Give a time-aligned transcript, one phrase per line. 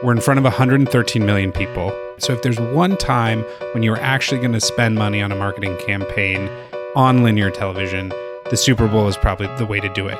[0.00, 1.92] We're in front of 113 million people.
[2.18, 5.76] So if there's one time when you're actually going to spend money on a marketing
[5.78, 6.48] campaign
[6.94, 8.10] on linear television,
[8.48, 10.16] the Super Bowl is probably the way to do it.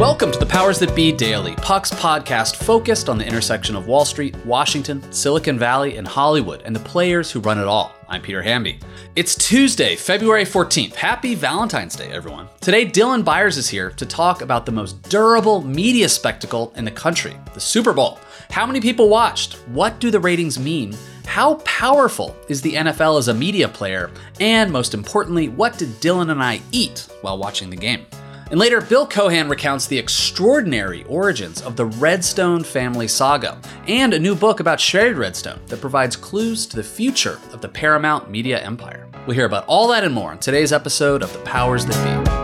[0.00, 4.04] Welcome to the Powers That Be Daily, Puck's podcast focused on the intersection of Wall
[4.04, 7.94] Street, Washington, Silicon Valley, and Hollywood, and the players who run it all.
[8.08, 8.80] I'm Peter Hamby.
[9.14, 10.96] It's Tuesday, February 14th.
[10.96, 12.48] Happy Valentine's Day, everyone.
[12.60, 16.90] Today, Dylan Byers is here to talk about the most durable media spectacle in the
[16.90, 18.18] country, the Super Bowl.
[18.50, 19.54] How many people watched?
[19.68, 20.96] What do the ratings mean?
[21.24, 24.10] How powerful is the NFL as a media player?
[24.40, 28.06] And most importantly, what did Dylan and I eat while watching the game?
[28.50, 34.18] And later, Bill Cohan recounts the extraordinary origins of the Redstone family saga and a
[34.18, 38.62] new book about Shari Redstone that provides clues to the future of the Paramount media
[38.62, 39.08] empire.
[39.26, 42.43] We'll hear about all that and more in today's episode of The Powers That Be.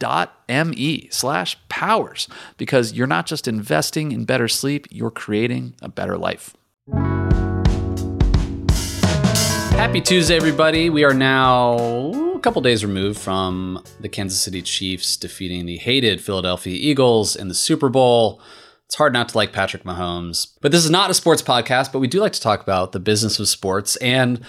[0.00, 6.16] www.sleepsleep.me slash powers because you're not just investing in better sleep, you're creating a better
[6.16, 6.56] life.
[9.72, 10.90] Happy Tuesday, everybody.
[10.90, 11.76] We are now
[12.34, 17.48] a couple days removed from the Kansas City Chiefs defeating the hated Philadelphia Eagles in
[17.48, 18.40] the Super Bowl.
[18.86, 20.48] It's hard not to like Patrick Mahomes.
[20.60, 23.00] But this is not a sports podcast, but we do like to talk about the
[23.00, 23.96] business of sports.
[23.96, 24.40] And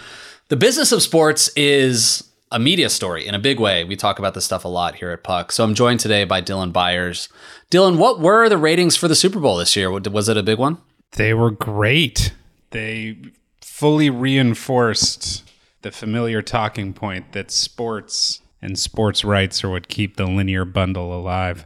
[0.50, 3.84] the business of sports is a media story in a big way.
[3.84, 5.51] We talk about this stuff a lot here at Puck.
[5.51, 7.29] So I'm joined today by Dylan Byers.
[7.72, 9.91] Dylan, what were the ratings for the Super Bowl this year?
[9.91, 10.78] Was it a big one?
[11.13, 12.34] They were great.
[12.72, 13.17] They
[13.62, 15.50] fully reinforced
[15.81, 21.18] the familiar talking point that sports and sports rights are what keep the linear bundle
[21.18, 21.66] alive.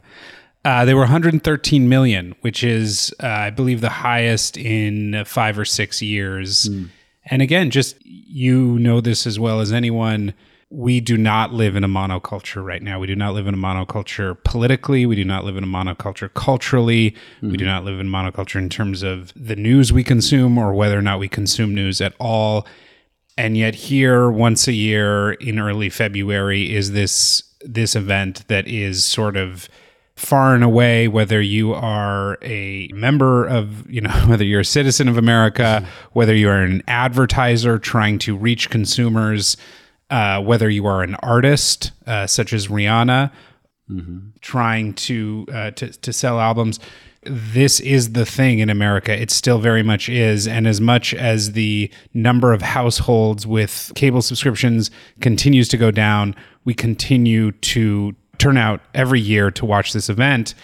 [0.64, 5.64] Uh, they were 113 million, which is, uh, I believe, the highest in five or
[5.64, 6.68] six years.
[6.68, 6.88] Mm.
[7.26, 10.34] And again, just you know this as well as anyone.
[10.68, 12.98] We do not live in a monoculture right now.
[12.98, 15.06] We do not live in a monoculture politically.
[15.06, 17.12] We do not live in a monoculture culturally.
[17.12, 17.50] Mm-hmm.
[17.50, 20.98] We do not live in monoculture in terms of the news we consume or whether
[20.98, 22.66] or not we consume news at all.
[23.38, 29.04] And yet, here once a year in early February is this this event that is
[29.04, 29.68] sort of
[30.16, 35.08] far and away whether you are a member of you know whether you're a citizen
[35.08, 36.08] of america mm-hmm.
[36.12, 39.58] whether you're an advertiser trying to reach consumers
[40.10, 43.30] uh, whether you are an artist uh, such as rihanna
[43.90, 44.18] mm-hmm.
[44.40, 46.78] trying to, uh, to to sell albums
[47.26, 49.20] this is the thing in America.
[49.20, 50.46] It still very much is.
[50.46, 56.34] And as much as the number of households with cable subscriptions continues to go down,
[56.64, 60.54] we continue to turn out every year to watch this event.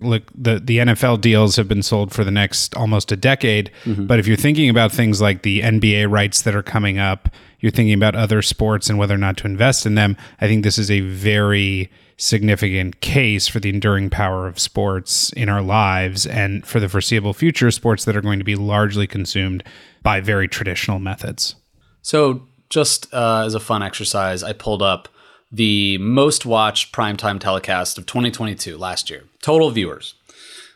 [0.00, 3.70] Look, the, the NFL deals have been sold for the next almost a decade.
[3.84, 4.06] Mm-hmm.
[4.06, 7.28] But if you're thinking about things like the NBA rights that are coming up,
[7.60, 10.64] you're thinking about other sports and whether or not to invest in them, I think
[10.64, 16.26] this is a very significant case for the enduring power of sports in our lives
[16.26, 19.64] and for the foreseeable future, sports that are going to be largely consumed
[20.02, 21.54] by very traditional methods.
[22.02, 25.08] So, just uh, as a fun exercise, I pulled up
[25.50, 29.24] the most watched primetime telecast of 2022 last year.
[29.42, 30.14] Total viewers.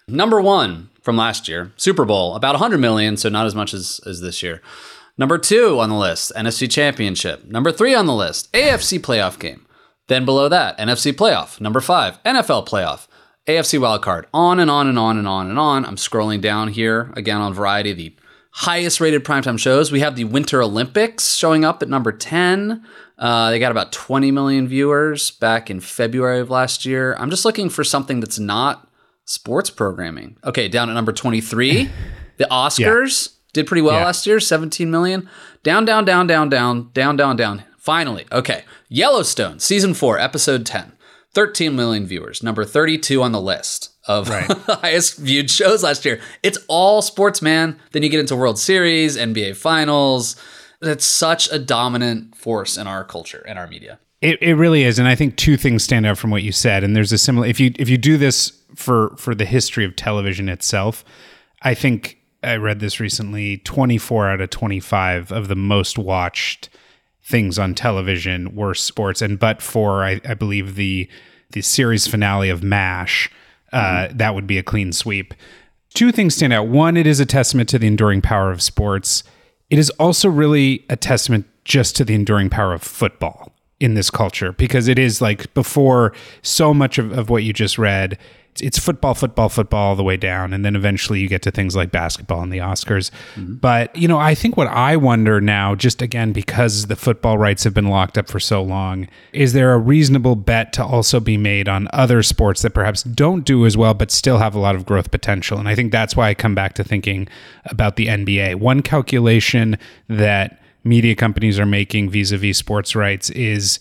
[0.08, 4.00] Number one from last year, Super Bowl, about 100 million, so not as much as,
[4.06, 4.60] as this year.
[5.16, 7.44] Number two on the list, NFC Championship.
[7.44, 9.66] Number three on the list, AFC playoff game.
[10.08, 11.60] Then below that, NFC playoff.
[11.60, 13.06] Number five, NFL playoff.
[13.46, 14.24] AFC wildcard.
[14.32, 15.84] On and on and on and on and on.
[15.84, 18.16] I'm scrolling down here again on Variety, the
[18.52, 19.92] highest rated primetime shows.
[19.92, 22.84] We have the Winter Olympics showing up at number 10.
[23.18, 27.14] Uh, they got about 20 million viewers back in February of last year.
[27.18, 28.88] I'm just looking for something that's not
[29.24, 30.36] sports programming.
[30.44, 31.90] Okay, down at number 23,
[32.38, 33.34] the Oscars yeah.
[33.54, 34.04] Did pretty well yeah.
[34.04, 35.28] last year, 17 million.
[35.62, 37.64] Down, down, down, down, down, down, down, down.
[37.78, 40.92] Finally, okay, Yellowstone, season four, episode 10,
[41.32, 44.50] 13 million viewers, number 32 on the list of right.
[44.66, 46.20] highest viewed shows last year.
[46.42, 47.78] It's all sports, man.
[47.92, 50.36] Then you get into World Series, NBA Finals.
[50.80, 53.98] That's such a dominant force in our culture and our media.
[54.20, 56.82] It, it really is, and I think two things stand out from what you said.
[56.82, 57.46] And there's a similar.
[57.46, 61.04] If you if you do this for for the history of television itself,
[61.60, 63.58] I think I read this recently.
[63.58, 66.68] Twenty four out of twenty five of the most watched
[67.22, 71.08] things on television were sports, and but for I, I believe the
[71.50, 73.30] the series finale of MASH,
[73.72, 74.16] uh, mm-hmm.
[74.18, 75.34] that would be a clean sweep.
[75.94, 76.66] Two things stand out.
[76.66, 79.22] One, it is a testament to the enduring power of sports.
[79.70, 84.10] It is also really a testament just to the enduring power of football in this
[84.10, 86.12] culture because it is like before
[86.42, 88.18] so much of, of what you just read
[88.60, 91.74] it's football, football, football all the way down, and then eventually you get to things
[91.74, 93.10] like basketball and the Oscars.
[93.34, 93.54] Mm-hmm.
[93.54, 97.64] But you know, I think what I wonder now, just again because the football rights
[97.64, 101.36] have been locked up for so long, is there a reasonable bet to also be
[101.36, 104.74] made on other sports that perhaps don't do as well, but still have a lot
[104.74, 105.58] of growth potential?
[105.58, 107.28] And I think that's why I come back to thinking
[107.66, 108.56] about the NBA.
[108.56, 109.78] One calculation
[110.08, 113.80] that media companies are making vis-a-vis sports rights is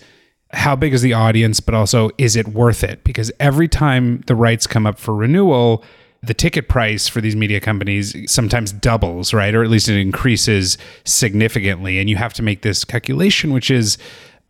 [0.53, 3.03] how big is the audience, but also is it worth it?
[3.03, 5.83] Because every time the rights come up for renewal,
[6.21, 9.53] the ticket price for these media companies sometimes doubles, right?
[9.53, 11.99] Or at least it increases significantly.
[11.99, 13.97] And you have to make this calculation, which is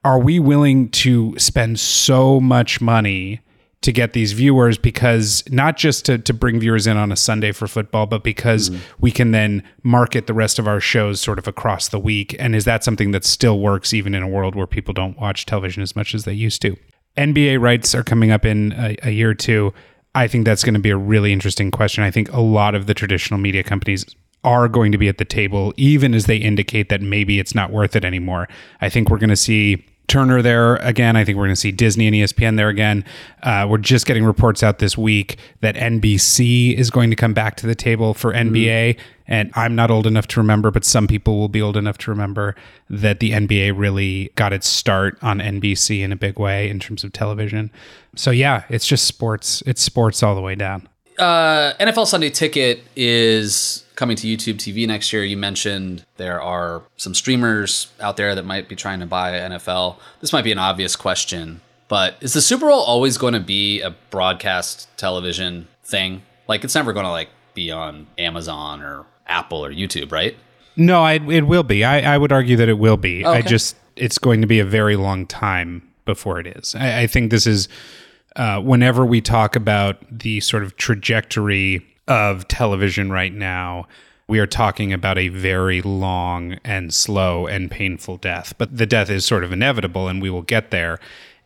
[0.05, 3.39] are we willing to spend so much money
[3.83, 7.51] to get these viewers because not just to, to bring viewers in on a Sunday
[7.51, 8.81] for football, but because mm-hmm.
[8.99, 12.35] we can then market the rest of our shows sort of across the week.
[12.39, 15.45] And is that something that still works even in a world where people don't watch
[15.45, 16.75] television as much as they used to?
[17.17, 19.73] NBA rights are coming up in a, a year or two.
[20.15, 22.03] I think that's going to be a really interesting question.
[22.03, 24.05] I think a lot of the traditional media companies
[24.43, 27.71] are going to be at the table, even as they indicate that maybe it's not
[27.71, 28.47] worth it anymore.
[28.81, 31.15] I think we're going to see Turner there again.
[31.15, 33.05] I think we're going to see Disney and ESPN there again.
[33.41, 37.55] Uh, we're just getting reports out this week that NBC is going to come back
[37.57, 38.95] to the table for NBA.
[38.95, 38.99] Mm.
[39.25, 42.11] And I'm not old enough to remember, but some people will be old enough to
[42.11, 42.55] remember
[42.89, 47.05] that the NBA really got its start on NBC in a big way in terms
[47.05, 47.71] of television.
[48.15, 49.63] So, yeah, it's just sports.
[49.65, 50.89] It's sports all the way down.
[51.17, 55.23] Uh, NFL Sunday Ticket is coming to YouTube TV next year.
[55.23, 59.97] You mentioned there are some streamers out there that might be trying to buy NFL.
[60.21, 63.81] This might be an obvious question, but is the Super Bowl always going to be
[63.81, 66.23] a broadcast television thing?
[66.47, 70.35] Like it's never going to like be on Amazon or Apple or YouTube, right?
[70.75, 71.83] No, I, it will be.
[71.83, 73.25] I, I would argue that it will be.
[73.25, 73.39] okay.
[73.39, 76.75] I just it's going to be a very long time before it is.
[76.75, 77.67] I, I think this is
[78.35, 83.87] uh, whenever we talk about the sort of trajectory of television right now,
[84.27, 88.53] we are talking about a very long and slow and painful death.
[88.57, 90.99] But the death is sort of inevitable, and we will get there.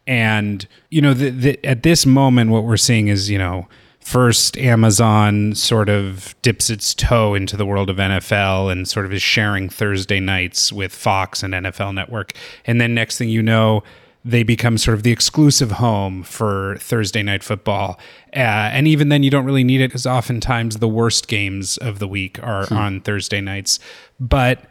[0.06, 3.68] And, you know, the, the, at this moment, what we're seeing is, you know,
[4.00, 9.12] first Amazon sort of dips its toe into the world of NFL and sort of
[9.12, 12.32] is sharing Thursday nights with Fox and NFL Network.
[12.64, 13.84] And then next thing you know,
[14.28, 17.98] they become sort of the exclusive home for Thursday night football.
[18.36, 22.00] Uh, and even then, you don't really need it because oftentimes the worst games of
[22.00, 22.76] the week are hmm.
[22.76, 23.80] on Thursday nights.
[24.20, 24.66] But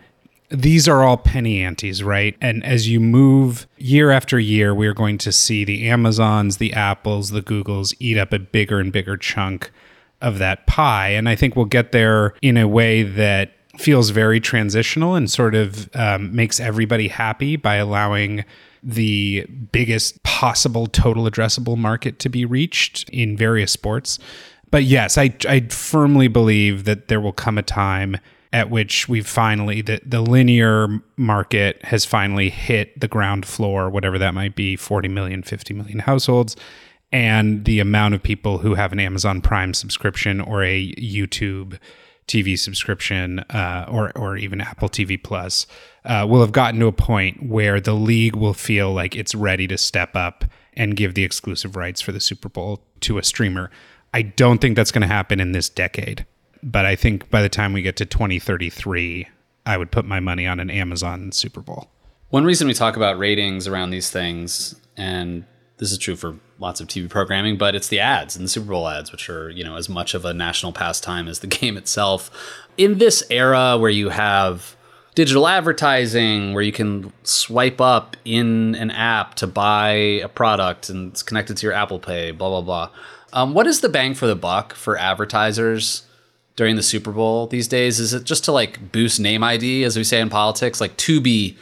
[0.51, 2.37] these are all penny antes, right?
[2.41, 6.73] And as you move year after year, we are going to see the Amazons, the
[6.75, 9.71] Apples, the Googles eat up a bigger and bigger chunk
[10.21, 11.09] of that pie.
[11.09, 15.55] And I think we'll get there in a way that feels very transitional and sort
[15.55, 18.45] of um, makes everybody happy by allowing
[18.87, 24.21] the biggest possible total addressable market to be reached in various sports.
[24.71, 28.17] But yes, I, I firmly believe that there will come a time
[28.53, 34.19] at which we've finally the, the linear market has finally hit the ground floor, whatever
[34.19, 36.57] that might be, 40 million, 50 million households.
[37.11, 41.79] And the amount of people who have an Amazon Prime subscription or a YouTube
[42.29, 45.67] TV subscription uh, or or even Apple TV Plus
[46.05, 49.67] uh, will have gotten to a point where the league will feel like it's ready
[49.69, 53.71] to step up and give the exclusive rights for the Super Bowl to a streamer.
[54.13, 56.27] I don't think that's going to happen in this decade,
[56.63, 59.29] but I think by the time we get to 2033,
[59.65, 61.91] I would put my money on an Amazon Super Bowl.
[62.31, 65.45] One reason we talk about ratings around these things, and
[65.79, 68.69] this is true for lots of TV programming, but it's the ads and the Super
[68.69, 71.77] Bowl ads, which are, you know, as much of a national pastime as the game
[71.77, 72.31] itself.
[72.77, 74.77] In this era where you have
[75.15, 81.13] digital advertising, where you can swipe up in an app to buy a product and
[81.13, 82.91] it's connected to your Apple Pay, blah, blah, blah.
[83.33, 86.07] Um, what is the bang for the buck for advertisers
[86.55, 88.01] during the Super Bowl these days?
[88.01, 90.81] Is it just to like boost name ID, as we say in politics?
[90.81, 91.57] Like Tubi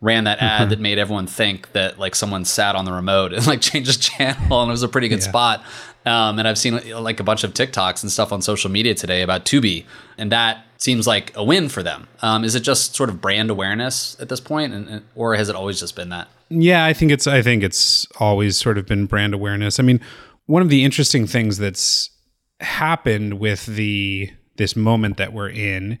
[0.00, 0.70] ran that ad Mm-hmm.
[0.70, 4.00] that made everyone think that like someone sat on the remote and like changed the
[4.00, 5.28] channel and it was a pretty good Yeah.
[5.28, 5.64] spot.
[6.06, 9.20] Um, and I've seen like a bunch of TikToks and stuff on social media today
[9.22, 9.84] about Tubi,
[10.16, 12.06] and that seems like a win for them.
[12.22, 15.48] Um, is it just sort of brand awareness at this point, and, and- or has
[15.50, 16.28] it always just been that?
[16.48, 19.78] Yeah, I think it's I think it's always sort of been brand awareness.
[19.78, 20.00] I mean,
[20.46, 22.08] one of the interesting things that's
[22.60, 25.98] happened with the this moment that we're in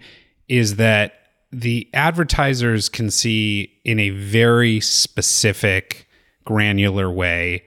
[0.48, 1.17] is that
[1.50, 6.06] the advertisers can see in a very specific
[6.44, 7.64] granular way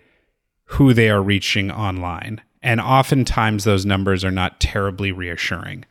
[0.66, 2.42] who they are reaching online.
[2.64, 5.86] And oftentimes those numbers are not terribly reassuring.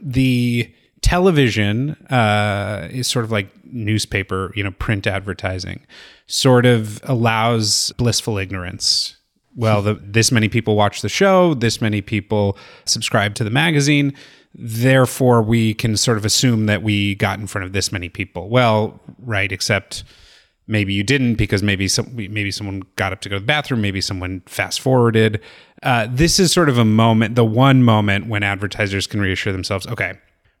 [0.00, 5.86] The television uh, is sort of like newspaper, you know, print advertising,
[6.26, 9.16] sort of allows blissful ignorance.
[9.54, 14.14] Well, the, this many people watch the show, this many people subscribe to the magazine.
[14.54, 18.50] Therefore, we can sort of assume that we got in front of this many people.
[18.50, 20.04] Well, right, except
[20.66, 23.80] maybe you didn't because maybe some maybe someone got up to go to the bathroom
[23.80, 25.40] maybe someone fast forwarded.
[25.82, 29.86] Uh, this is sort of a moment the one moment when advertisers can reassure themselves
[29.86, 30.14] okay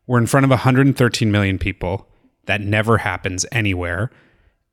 [0.06, 2.08] we're in front of 113 million people.
[2.46, 4.10] That never happens anywhere.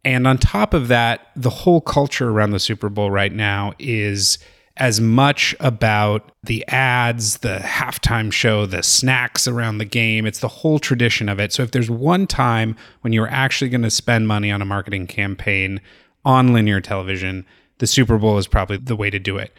[0.03, 4.39] And on top of that the whole culture around the super bowl right now is
[4.79, 10.25] as much about the ads, the halftime show, the snacks around the game.
[10.25, 11.51] It's the whole tradition of it.
[11.51, 15.07] So if there's one time when you're actually going to spend money on a marketing
[15.07, 15.81] campaign
[16.23, 17.45] on linear television,
[17.79, 19.53] the Super Bowl is probably the way to do it.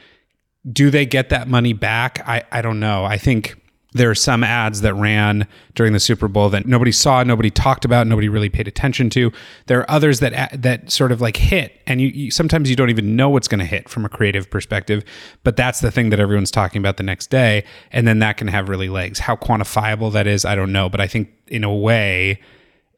[0.71, 2.27] Do they get that money back?
[2.27, 3.05] I, I don't know.
[3.05, 3.60] I think
[3.93, 7.85] there are some ads that ran during the Super Bowl that nobody saw, nobody talked
[7.85, 9.33] about, nobody really paid attention to.
[9.67, 12.91] There are others that that sort of like hit, and you, you sometimes you don't
[12.91, 15.05] even know what's going to hit from a creative perspective.
[15.43, 18.49] But that's the thing that everyone's talking about the next day, and then that can
[18.49, 19.19] have really legs.
[19.19, 22.41] How quantifiable that is, I don't know, but I think in a way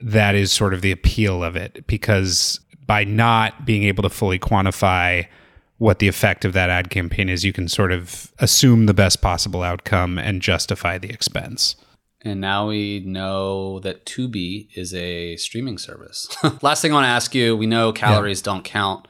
[0.01, 4.39] that is sort of the appeal of it because by not being able to fully
[4.39, 5.27] quantify
[5.83, 9.21] what the effect of that ad campaign is, you can sort of assume the best
[9.21, 11.75] possible outcome and justify the expense.
[12.23, 16.29] And now we know that Tubi is a streaming service.
[16.63, 19.09] Last thing I want to ask you we know calories don't count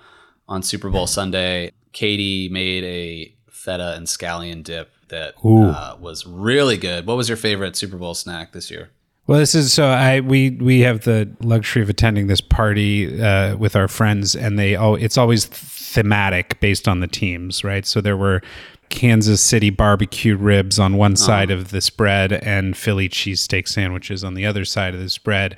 [0.48, 1.72] on Super Bowl Sunday.
[1.92, 7.06] Katie made a feta and scallion dip that uh, was really good.
[7.06, 8.88] What was your favorite Super Bowl snack this year?
[9.26, 13.56] Well, this is so I we we have the luxury of attending this party uh,
[13.56, 15.44] with our friends, and they oh it's always
[15.92, 17.87] thematic based on the teams, right?
[17.87, 18.40] So there were
[18.88, 24.34] Kansas City barbecue ribs on one side of the spread and Philly cheesesteak sandwiches on
[24.34, 25.56] the other side of the spread.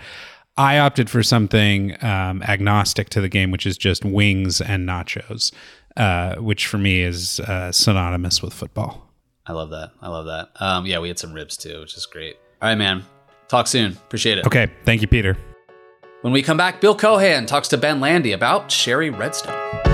[0.56, 5.52] I opted for something um, agnostic to the game, which is just wings and nachos,
[5.96, 9.10] uh, which for me is uh, synonymous with football.
[9.46, 9.90] I love that.
[10.00, 10.50] I love that.
[10.60, 12.36] Um, yeah, we had some ribs too, which is great.
[12.62, 13.04] All right, man.
[13.48, 13.92] Talk soon.
[13.92, 14.46] Appreciate it.
[14.46, 15.36] Okay, thank you, Peter.
[16.22, 19.93] When we come back, Bill Cohan talks to Ben Landy about Shari Redstone.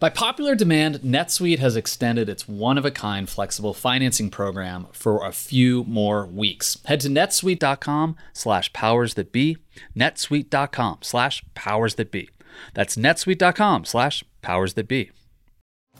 [0.00, 5.26] By popular demand, NetSuite has extended its one of a kind flexible financing program for
[5.26, 6.78] a few more weeks.
[6.84, 9.56] Head to netsuite.com slash powers that be,
[9.96, 12.30] netsuite.com slash powers that be.
[12.74, 15.10] That's netsuite.com slash powers that be.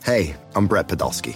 [0.03, 1.35] Hey, I'm Brett Podolsky,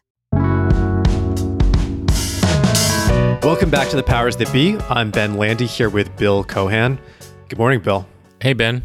[3.39, 4.77] Welcome back to the Powers That Be.
[4.89, 6.99] I'm Ben Landy here with Bill Cohan.
[7.49, 8.07] Good morning, Bill.
[8.41, 8.83] Hey, Ben.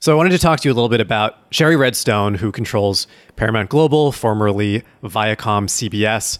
[0.00, 3.06] So, I wanted to talk to you a little bit about Shari Redstone, who controls
[3.36, 6.38] Paramount Global, formerly Viacom CBS,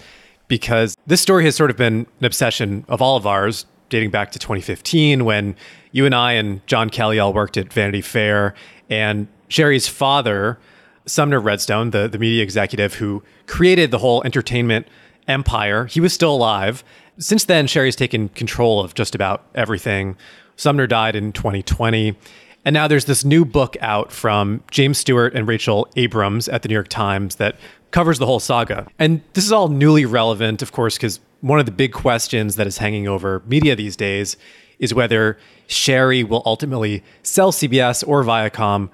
[0.49, 4.33] because this story has sort of been an obsession of all of ours, dating back
[4.33, 5.57] to 2015 when
[5.93, 8.55] you and I and John Kelly all worked at Vanity Fair.
[8.91, 10.59] And Shari's father,
[11.07, 14.87] Sumner Redstone, the, the media executive who created the whole entertainment
[15.29, 16.85] empire, he was still alive.
[17.19, 20.17] Since then, Shari's taken control of just about everything.
[20.57, 22.17] Sumner died in 2020.
[22.65, 26.69] And now there's this new book out from James Stewart and Rachel Abrams at the
[26.69, 27.57] New York Times that
[27.91, 28.87] covers the whole saga.
[28.99, 32.67] And this is all newly relevant, of course, because one of the big questions that
[32.67, 34.37] is hanging over media these days
[34.79, 38.91] is whether Shari will ultimately sell CBS or Viacom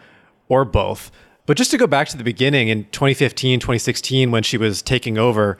[0.48, 1.10] or both.
[1.46, 5.18] But just to go back to the beginning in 2015, 2016, when she was taking
[5.18, 5.58] over,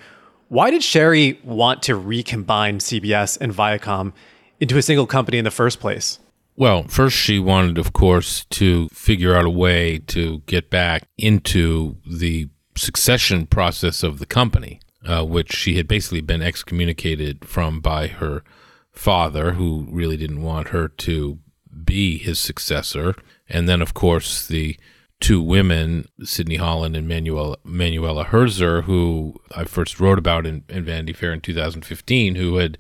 [0.52, 4.12] why did Shari want to recombine CBS and Viacom
[4.61, 6.18] into a single company in the first place?
[6.56, 11.97] Well, first, she wanted, of course, to figure out a way to get back into
[12.06, 18.09] the succession process of the company, uh, which she had basically been excommunicated from by
[18.09, 18.44] her
[18.92, 21.38] father, who really didn't want her to
[21.83, 23.14] be his successor.
[23.48, 24.76] And then, of course, the
[25.22, 30.85] two women, Sydney Holland and Manuela, Manuela Herzer, who I first wrote about in, in
[30.85, 32.76] Vanity Fair in 2015, who had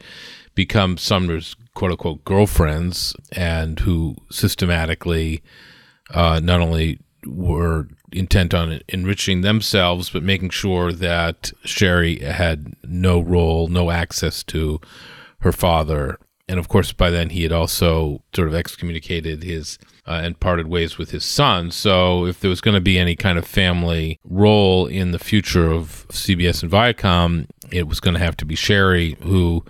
[0.54, 5.40] become Sumner's quote unquote girlfriends and who systematically
[6.12, 13.20] uh, not only were intent on enriching themselves, but making sure that Shari had no
[13.20, 14.80] role, no access to
[15.40, 16.18] her father.
[16.48, 20.66] And of course, by then he had also sort of excommunicated his uh, and parted
[20.66, 21.70] ways with his son.
[21.70, 25.70] So, if there was going to be any kind of family role in the future
[25.70, 29.64] of CBS and Viacom, it was going to have to be Shari, who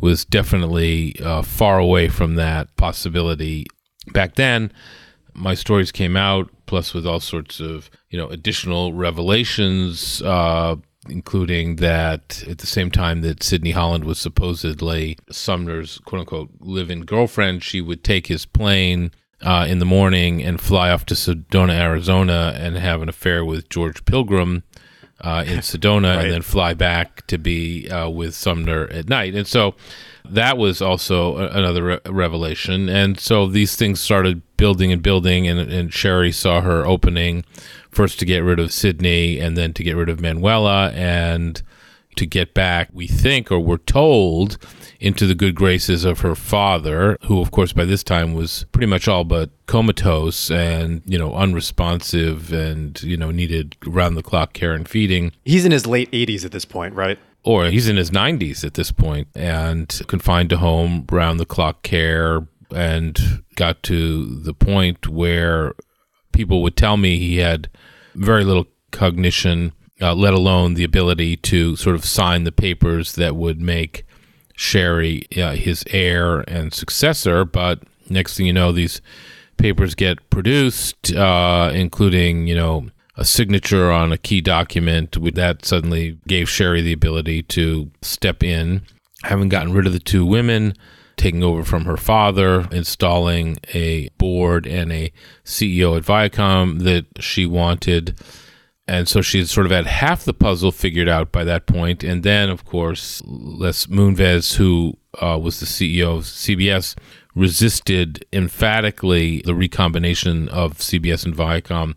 [0.00, 3.66] was definitely uh, far away from that possibility
[4.12, 4.72] back then.
[5.34, 10.22] My stories came out, plus with all sorts of you know additional revelations.
[10.22, 10.76] Uh,
[11.08, 16.90] including that at the same time that Sydney Holland was supposedly Sumner's quote unquote live
[16.90, 19.10] in girlfriend, she would take his plane
[19.44, 23.68] uh, in the morning and fly off to Sedona, Arizona, and have an affair with
[23.68, 24.64] George Pilgrim
[25.20, 26.24] uh, in Sedona, right.
[26.24, 29.34] and then fly back to be uh, with Sumner at night.
[29.34, 29.74] And so
[30.28, 32.88] that was also a- another re- revelation.
[32.88, 37.44] And so these things started building and building, and, and Shari saw her opening
[37.90, 41.62] first to get rid of Sydney and then to get rid of Manuela and
[42.16, 44.58] to get back, we think, or we're told,
[45.00, 48.86] into the good graces of her father, who, of course, by this time was pretty
[48.86, 54.52] much all but comatose and, you know, unresponsive and, you know, needed round the clock
[54.52, 55.32] care and feeding.
[55.44, 57.18] He's in his late 80s at this point, right?
[57.42, 61.82] Or he's in his 90s at this point and confined to home, round the clock
[61.82, 65.74] care, and got to the point where
[66.32, 67.68] people would tell me he had
[68.14, 69.72] very little cognition,
[70.04, 74.04] uh, let alone the ability to sort of sign the papers that would make
[74.54, 77.46] Shari uh, his heir and successor.
[77.46, 79.00] But next thing you know, these
[79.56, 85.16] papers get produced, uh, including, you know, a signature on a key document.
[85.34, 88.82] That suddenly gave Shari the ability to step in,
[89.22, 90.74] having gotten rid of the two women
[91.16, 95.12] taking over from her father, installing a board and a
[95.44, 98.18] CEO at Viacom that she wanted.
[98.86, 102.04] And so she sort of had half the puzzle figured out by that point.
[102.04, 106.94] And then, of course, Les Moonves, who uh, was the CEO of CBS,
[107.34, 111.96] resisted emphatically the recombination of CBS and Viacom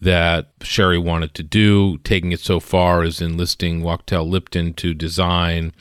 [0.00, 5.72] that Shari wanted to do, taking it so far as enlisting Wachtell Lipton to design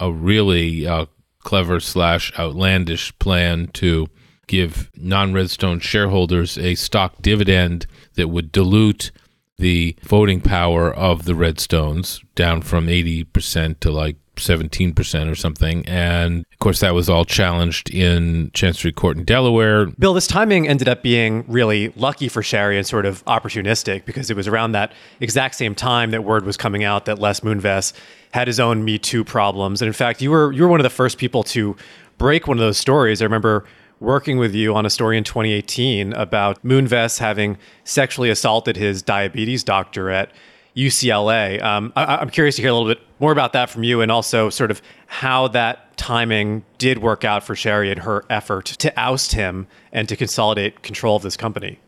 [0.00, 1.06] a really uh,
[1.40, 4.06] clever slash outlandish plan to
[4.46, 9.10] give non Redstone shareholders a stock dividend that would dilute
[9.60, 15.86] the voting power of the Redstones down from 80% to like 17% or something.
[15.86, 19.86] And of course, that was all challenged in Chancery Court in Delaware.
[19.86, 24.30] Bill, this timing ended up being really lucky for Shari and sort of opportunistic because
[24.30, 27.92] it was around that exact same time that word was coming out that Les Moonves
[28.32, 29.82] had his own Me Too problems.
[29.82, 31.76] And in fact, you were you were one of the first people to
[32.18, 33.20] break one of those stories.
[33.22, 33.64] I remember
[34.00, 39.62] working with you on a story in 2018 about Moonves having sexually assaulted his diabetes
[39.62, 40.32] doctor at
[40.76, 41.62] UCLA.
[41.62, 44.10] Um, I, am curious to hear a little bit more about that from you and
[44.10, 48.92] also sort of how that timing did work out for Shari and her effort to
[48.98, 51.78] oust him and to consolidate control of this company.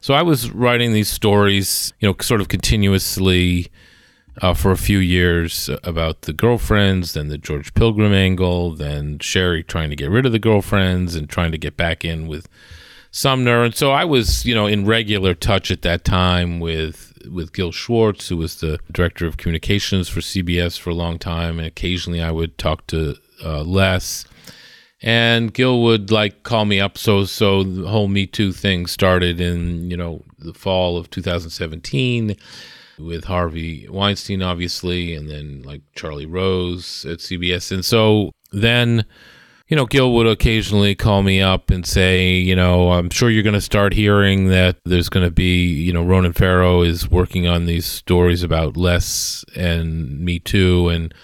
[0.00, 3.70] So I was writing these stories, you know, sort of continuously
[4.40, 9.62] uh, for a few years about the girlfriends, then the George Pilgrim angle, then Shari
[9.62, 12.48] trying to get rid of the girlfriends and trying to get back in with
[13.10, 13.64] Sumner.
[13.64, 17.70] And so I was, you know, in regular touch at that time with with Gil
[17.70, 22.22] Schwartz, who was the director of communications for CBS for a long time, and occasionally
[22.22, 24.24] I would talk to uh, Les.
[25.02, 26.96] And Gil would like call me up.
[26.96, 32.36] So so the whole Me Too thing started in you know the fall of 2017
[33.00, 37.72] with Harvey Weinstein, obviously, and then like Charlie Rose at CBS.
[37.72, 39.04] And so then
[39.70, 43.44] you know, Gil would occasionally call me up and say, you know, I'm sure you're
[43.44, 47.46] going to start hearing that there's going to be, you know, Ronan Farrow is working
[47.46, 51.14] on these stories about Les and Me Too, and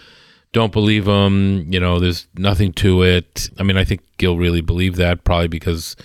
[0.52, 1.66] don't believe him.
[1.72, 3.50] You know, there's nothing to it.
[3.58, 5.96] I mean, I think Gil really believed that, probably because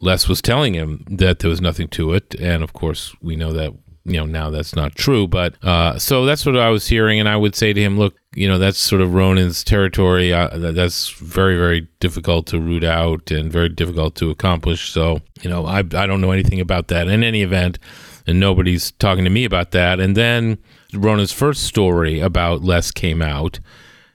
[0.00, 3.52] Les was telling him that there was nothing to it, and of course, we know
[3.52, 3.72] that
[4.04, 7.28] you know now that's not true but uh, so that's what i was hearing and
[7.28, 10.32] i would say to him look you know that's sort of ronan's territory.
[10.32, 15.50] Uh, that's very very difficult to root out and very difficult to accomplish so you
[15.50, 17.08] know I, I don't know anything about that.
[17.08, 17.78] In any event
[18.26, 20.00] and nobody's talking to me about that.
[20.00, 20.58] And then
[20.92, 23.60] ronan's first story about les came out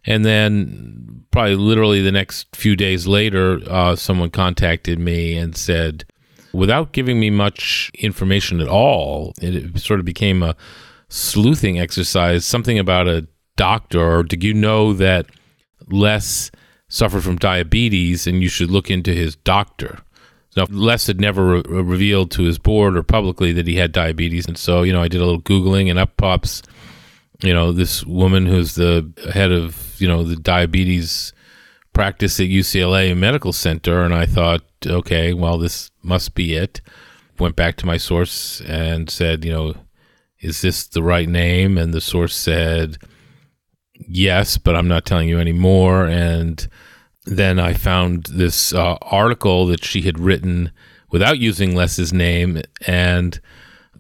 [0.05, 6.05] and then probably literally the next few days later uh, someone contacted me and said
[6.53, 9.33] without giving me much information at all.
[9.41, 10.55] It sort of became a
[11.09, 15.25] sleuthing exercise, something about a doctor, or did you know that
[15.87, 16.51] Les
[16.87, 19.99] suffered from diabetes and you should look into his doctor?
[20.55, 24.47] Now, Les had never re- revealed to his board or publicly that he had diabetes.
[24.47, 26.63] And so, you know, I did a little Googling and up pops,
[27.41, 31.33] you know, this woman who's the head of, you know, the diabetes
[31.99, 34.05] practice at UCLA Medical Center.
[34.05, 36.79] And I thought, okay, well, this must be it.
[37.37, 39.73] Went back to my source and said, you know,
[40.39, 41.77] is this the right name?
[41.77, 42.99] And the source said,
[43.95, 46.07] yes, but I'm not telling you anymore.
[46.07, 46.65] And
[47.25, 50.71] then I found this uh, article that she had written
[51.11, 53.41] without using Les's name and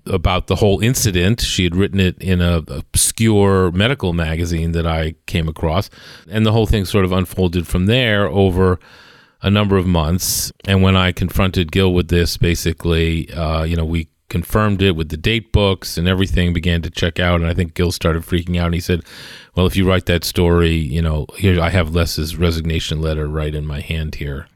[0.05, 1.41] about the whole incident.
[1.41, 5.89] She had written it in a obscure medical magazine that I came across.
[6.29, 8.79] And the whole thing sort of unfolded from there over
[9.41, 10.51] a number of months.
[10.65, 15.09] And when I confronted Gil with this, basically, uh, you know, we confirmed it with
[15.09, 17.41] the date books and everything began to check out.
[17.41, 18.67] And I think Gil started freaking out.
[18.67, 19.03] And he said,
[19.55, 23.53] Well, if you write that story, you know, here I have Les's resignation letter right
[23.53, 24.47] in my hand here.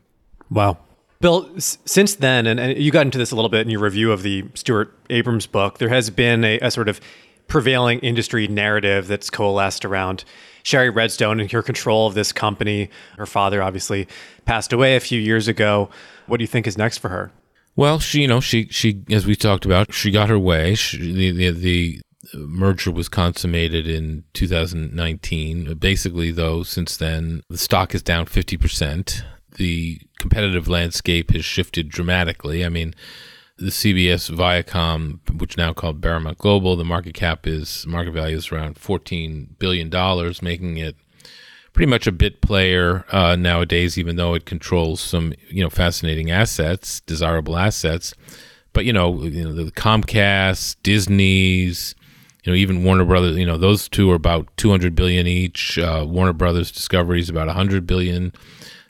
[0.50, 0.78] Wow.
[1.24, 4.12] Bill, since then, and, and, you got into this a little bit in your review
[4.12, 7.00] of the Stewart Abrams book, there has been a, a sort of
[7.48, 10.26] prevailing industry narrative that's coalesced around
[10.64, 12.90] Shari Redstone and her control of this company.
[13.18, 14.06] Her father obviously
[14.44, 15.90] passed away a few years ago.
[16.28, 17.32] What do you think is next for her?
[17.78, 20.76] Well, she, you know, she, she, as we talked about, she got her way.
[20.76, 22.02] She, the, the, the
[22.34, 25.76] merger was consummated in 2019.
[25.76, 29.24] Basically, though, since then, the stock is down 50%.
[29.56, 32.66] The competitive landscape has shifted dramatically.
[32.66, 32.94] I mean,
[33.58, 38.52] the CBS Viacom, which now called Paramount Global, the market cap is market value is
[38.52, 40.96] around fourteen billion dollars, making it
[41.72, 43.98] pretty much a bit player uh, nowadays.
[43.98, 48.14] Even though it controls some you know fascinating assets, desirable assets,
[48.74, 51.94] but you know, you know the Comcast, Disney's,
[52.44, 55.78] you know even Warner Brothers, you know those two are about two hundred billion each.
[55.78, 58.34] Uh, Warner Brothers Discovery is about hundred billion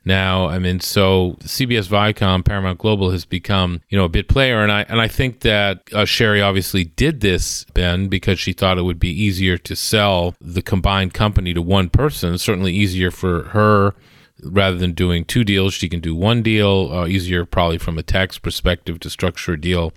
[0.05, 0.47] now.
[0.47, 4.71] I mean, so CBS Viacom, Paramount Global has become, you know, a bit player, and
[4.71, 8.83] I and I think that uh, Shari obviously did this, Ben, because she thought it
[8.83, 12.37] would be easier to sell the combined company to one person.
[12.37, 13.95] Certainly easier for her
[14.41, 15.73] rather than doing two deals.
[15.73, 16.89] She can do one deal.
[16.91, 19.93] Uh, easier, probably from a tax perspective, to structure a deal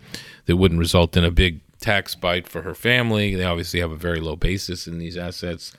[0.47, 3.35] that wouldn't result in a big tax bite for her family.
[3.35, 5.73] They obviously have a very low basis in these assets.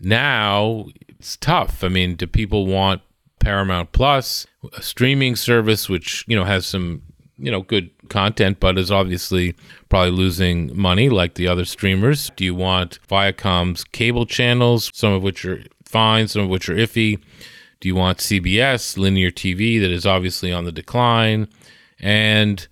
[0.00, 1.82] Now it's tough.
[1.82, 3.02] I mean, do people want
[3.38, 4.46] Paramount Plus,
[4.76, 7.02] a streaming service which you know has some
[7.38, 9.54] you know good content, but is obviously
[9.88, 12.30] probably losing money like the other streamers?
[12.36, 16.74] Do you want Viacom's cable channels, some of which are fine, some of which are
[16.74, 17.20] iffy?
[17.80, 21.48] Do you want CBS linear TV that is obviously on the decline?
[22.00, 22.66] And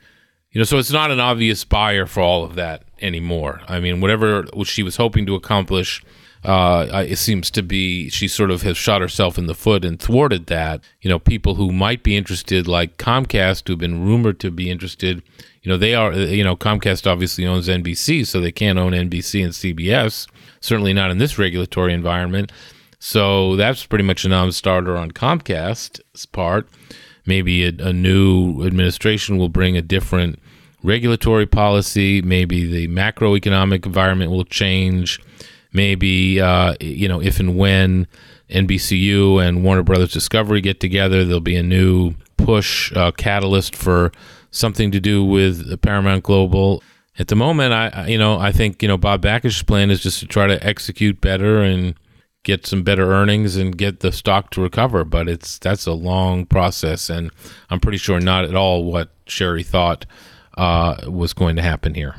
[0.50, 3.60] you know, so it's not an obvious buyer for all of that anymore.
[3.68, 6.02] I mean, whatever she was hoping to accomplish
[6.44, 10.00] uh, it seems to be she sort of has shot herself in the foot and
[10.00, 10.80] thwarted that.
[11.00, 15.22] You know, people who might be interested, like Comcast, who've been rumored to be interested,
[15.62, 19.42] you know, they are, you know, Comcast obviously owns NBC, so they can't own NBC
[19.42, 20.28] and CBS,
[20.60, 22.52] certainly not in this regulatory environment.
[22.98, 26.68] So that's pretty much a non starter on Comcast's part.
[27.26, 30.38] Maybe a, a new administration will bring a different
[30.82, 32.22] regulatory policy.
[32.22, 35.20] Maybe the macroeconomic environment will change
[35.76, 38.08] maybe uh, you know if and when
[38.50, 44.10] NBCU and Warner Brothers Discovery get together, there'll be a new push uh, catalyst for
[44.50, 46.82] something to do with Paramount Global.
[47.18, 50.18] At the moment, I you know I think you know Bob Bakish's plan is just
[50.20, 51.94] to try to execute better and
[52.42, 55.04] get some better earnings and get the stock to recover.
[55.04, 57.30] But it's that's a long process, and
[57.70, 60.06] I'm pretty sure not at all what Shari thought
[60.56, 62.14] uh, was going to happen here.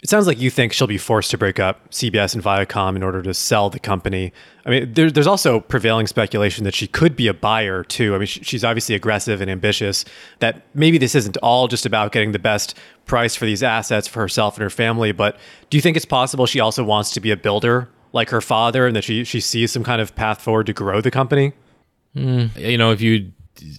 [0.00, 3.02] It sounds like you think she'll be forced to break up CBS and Viacom in
[3.02, 4.32] order to sell the company.
[4.64, 8.14] I mean, there, there's also prevailing speculation that she could be a buyer too.
[8.14, 10.04] I mean, she's obviously aggressive and ambitious.
[10.38, 14.20] That maybe this isn't all just about getting the best price for these assets for
[14.20, 15.36] herself and her family, but
[15.68, 18.86] do you think it's possible she also wants to be a builder like her father
[18.86, 21.52] and that she, she sees some kind of path forward to grow the company?
[22.14, 23.32] Mm, you know, if you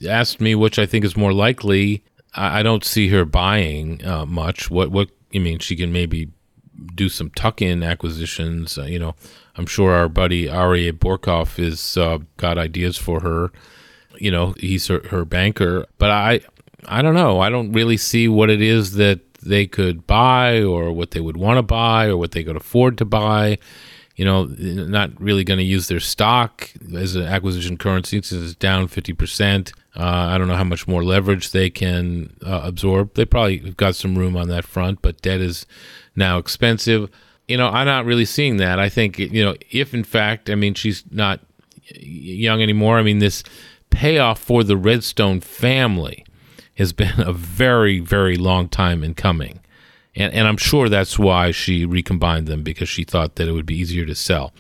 [0.08, 2.04] asked me which I think is more likely,
[2.36, 4.70] I, I don't see her buying uh, much.
[4.70, 6.30] What what I mean, she can maybe
[6.96, 8.78] do some tuck-in acquisitions.
[8.78, 9.16] Uh, you know,
[9.56, 13.52] I'm sure our buddy Ari Borkoff is uh, got ideas for her.
[14.18, 16.42] You know, he's her, her banker, but I,
[16.86, 17.40] I don't know.
[17.40, 21.38] I don't really see what it is that they could buy, or what they would
[21.38, 23.58] want to buy, or what they could afford to buy.
[24.16, 28.56] You know, not really going to use their stock as an acquisition currency since it's
[28.56, 29.72] down 50%.
[30.00, 33.16] Uh, I don't know how much more leverage they can uh, absorb.
[33.16, 35.66] They probably have got some room on that front, but debt is
[36.16, 37.10] now expensive.
[37.50, 38.80] You know, I'm not really seeing that.
[38.80, 41.42] I think, you know, if in fact, I mean, she's not
[41.96, 42.98] young anymore.
[42.98, 43.44] I mean, this
[43.90, 46.26] payoff for the Redstone family
[46.76, 49.60] has been a very, very long time in coming.
[50.16, 53.66] And, and I'm sure that's why she recombined them because she thought that it would
[53.66, 54.54] be easier to sell.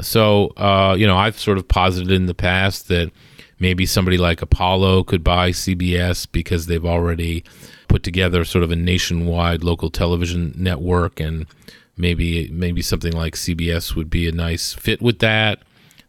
[0.00, 3.10] So, uh, you know, I've sort of posited in the past that
[3.58, 7.44] maybe somebody like Apollo could buy CBS because they've already
[7.88, 11.46] put together sort of a nationwide local television network and
[11.96, 15.60] maybe maybe something like CBS would be a nice fit with that.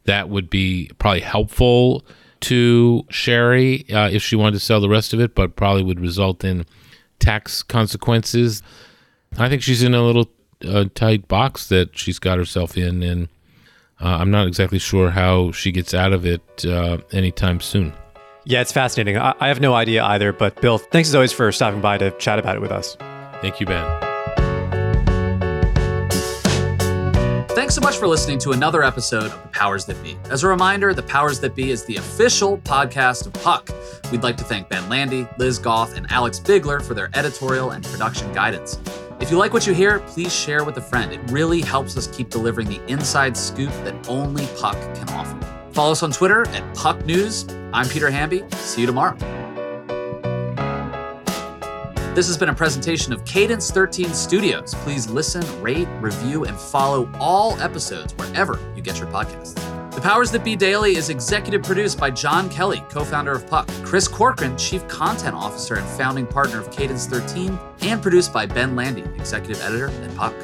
[0.05, 2.05] That would be probably helpful
[2.39, 5.99] to Shari uh, if she wanted to sell the rest of it, but probably would
[5.99, 6.65] result in
[7.19, 8.62] tax consequences.
[9.38, 10.29] I think she's in a little
[10.65, 13.27] uh, tight box that she's got herself in, and
[14.01, 17.93] uh, I'm not exactly sure how she gets out of it uh, anytime soon.
[18.45, 19.17] Yeah, it's fascinating.
[19.17, 22.12] I-, I have no idea either, but Bill, thanks as always for stopping by to
[22.12, 22.95] chat about it with us.
[23.41, 23.86] Thank you, Ben.
[27.49, 30.15] Thanks so much for listening to another episode of The Powers That Be.
[30.29, 33.69] As a reminder, The Powers That Be is the official podcast of Puck.
[34.12, 37.83] We'd like to thank Ben Landy, Liz Goff, and Alex Bigler for their editorial and
[37.83, 38.77] production guidance.
[39.27, 41.11] If you like what you hear, please share with a friend.
[41.11, 45.37] It really helps us keep delivering the inside scoop that only Puck can offer.
[45.73, 47.45] Follow us on Twitter at Puck News.
[47.73, 48.45] I'm Peter Hamby.
[48.53, 49.17] See you tomorrow.
[52.15, 54.73] This has been a presentation of Cadence 13 Studios.
[54.75, 59.76] Please listen, rate, review, and follow all episodes wherever you get your podcasts.
[59.97, 63.67] The Powers That Be Daily is executive produced by John Kelly, co founder of Puck,
[63.81, 68.75] Chris Corcoran, chief content officer and founding partner of Cadence 13, and produced by Ben
[68.75, 70.36] Landy, executive editor at Puck.